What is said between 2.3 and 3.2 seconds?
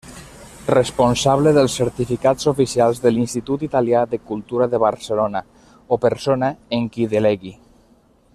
oficials de